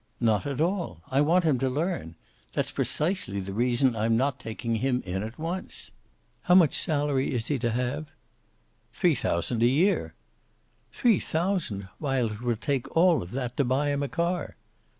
"Not 0.19 0.47
at 0.47 0.59
all. 0.59 1.03
I 1.11 1.21
want 1.21 1.43
him 1.43 1.59
to 1.59 1.69
learn. 1.69 2.15
That's 2.53 2.71
precisely 2.71 3.39
the 3.39 3.53
reason 3.53 3.93
why 3.93 4.05
I'm 4.05 4.17
not 4.17 4.39
taking 4.39 4.77
him 4.77 5.03
in 5.05 5.21
at 5.21 5.37
once." 5.37 5.91
"How 6.45 6.55
much 6.55 6.73
salary 6.75 7.31
is 7.35 7.49
he 7.49 7.59
to 7.59 7.69
have?" 7.69 8.07
"Three 8.93 9.13
thousand 9.13 9.61
a 9.61 9.67
year." 9.67 10.15
"Three 10.91 11.19
thousand! 11.19 11.87
Why, 11.99 12.19
it 12.21 12.41
will 12.41 12.55
take 12.55 12.97
all 12.97 13.21
of 13.21 13.29
that 13.33 13.55
to 13.57 13.63
buy 13.63 13.89
him 13.91 14.01
a 14.01 14.07
car." 14.07 14.55